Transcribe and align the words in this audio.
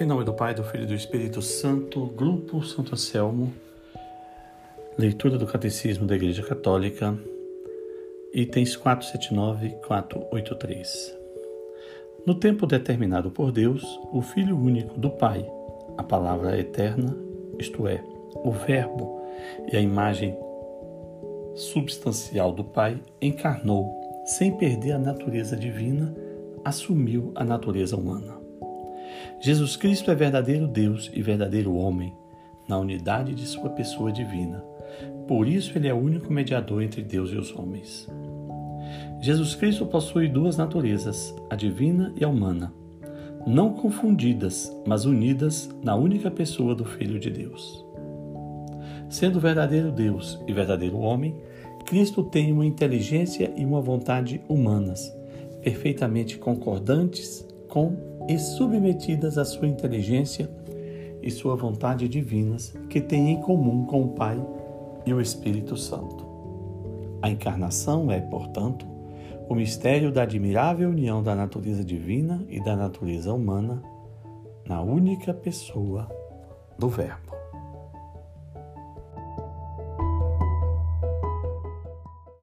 Em 0.00 0.06
nome 0.06 0.22
do 0.22 0.32
Pai, 0.32 0.54
do 0.54 0.62
Filho 0.62 0.84
e 0.84 0.86
do 0.86 0.94
Espírito 0.94 1.42
Santo, 1.42 2.06
Grupo 2.06 2.62
Santo 2.62 2.92
Anselmo, 2.92 3.52
leitura 4.96 5.36
do 5.36 5.44
Catecismo 5.44 6.06
da 6.06 6.14
Igreja 6.14 6.40
Católica, 6.44 7.18
itens 8.32 8.76
479 8.76 9.66
e 9.66 9.70
483. 9.84 11.18
No 12.24 12.36
tempo 12.36 12.64
determinado 12.64 13.28
por 13.28 13.50
Deus, 13.50 13.82
o 14.12 14.22
Filho 14.22 14.56
único 14.56 14.96
do 14.96 15.10
Pai, 15.10 15.44
a 15.96 16.04
palavra 16.04 16.56
eterna, 16.56 17.16
isto 17.58 17.88
é, 17.88 18.00
o 18.36 18.52
Verbo 18.52 19.20
e 19.72 19.76
a 19.76 19.80
imagem 19.80 20.38
substancial 21.56 22.52
do 22.52 22.62
Pai, 22.62 23.00
encarnou, 23.20 24.22
sem 24.24 24.56
perder 24.56 24.92
a 24.92 24.98
natureza 24.98 25.56
divina, 25.56 26.14
assumiu 26.64 27.32
a 27.34 27.42
natureza 27.42 27.96
humana. 27.96 28.37
Jesus 29.40 29.76
Cristo 29.76 30.10
é 30.10 30.14
verdadeiro 30.14 30.66
Deus 30.66 31.10
e 31.14 31.22
verdadeiro 31.22 31.74
homem, 31.74 32.12
na 32.68 32.78
unidade 32.78 33.34
de 33.34 33.46
sua 33.46 33.70
pessoa 33.70 34.12
divina. 34.12 34.62
Por 35.26 35.46
isso, 35.46 35.76
ele 35.76 35.88
é 35.88 35.94
o 35.94 35.98
único 35.98 36.32
mediador 36.32 36.82
entre 36.82 37.02
Deus 37.02 37.30
e 37.30 37.36
os 37.36 37.54
homens. 37.54 38.08
Jesus 39.20 39.54
Cristo 39.54 39.84
possui 39.86 40.28
duas 40.28 40.56
naturezas, 40.56 41.34
a 41.50 41.56
divina 41.56 42.12
e 42.16 42.24
a 42.24 42.28
humana, 42.28 42.72
não 43.46 43.72
confundidas, 43.72 44.74
mas 44.86 45.04
unidas 45.04 45.68
na 45.82 45.94
única 45.96 46.30
pessoa 46.30 46.74
do 46.74 46.84
Filho 46.84 47.18
de 47.18 47.30
Deus. 47.30 47.84
Sendo 49.08 49.40
verdadeiro 49.40 49.90
Deus 49.90 50.38
e 50.46 50.52
verdadeiro 50.52 50.98
homem, 50.98 51.34
Cristo 51.86 52.22
tem 52.22 52.52
uma 52.52 52.66
inteligência 52.66 53.50
e 53.56 53.64
uma 53.64 53.80
vontade 53.80 54.42
humanas, 54.48 55.10
perfeitamente 55.62 56.36
concordantes 56.36 57.46
com 57.68 58.17
e 58.28 58.38
submetidas 58.38 59.38
à 59.38 59.44
sua 59.44 59.66
inteligência 59.66 60.50
e 61.22 61.30
sua 61.30 61.56
vontade 61.56 62.08
divinas, 62.08 62.76
que 62.90 63.00
têm 63.00 63.30
em 63.30 63.40
comum 63.40 63.86
com 63.86 64.02
o 64.02 64.08
Pai 64.10 64.38
e 65.06 65.12
o 65.12 65.20
Espírito 65.20 65.76
Santo. 65.76 66.26
A 67.22 67.30
encarnação 67.30 68.10
é, 68.12 68.20
portanto, 68.20 68.86
o 69.48 69.54
mistério 69.54 70.12
da 70.12 70.22
admirável 70.22 70.90
união 70.90 71.22
da 71.22 71.34
natureza 71.34 71.82
divina 71.82 72.44
e 72.48 72.62
da 72.62 72.76
natureza 72.76 73.32
humana 73.32 73.82
na 74.66 74.82
única 74.82 75.32
pessoa 75.32 76.06
do 76.78 76.88
Verbo. 76.88 77.37